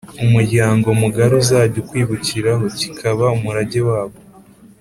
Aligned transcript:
umuryango 0.23 0.87
mugari 1.01 1.33
uzajya 1.41 1.77
ukwibukiraho, 1.83 2.63
kikaba 2.77 3.25
umurage 3.37 3.79
wabo 3.87 4.17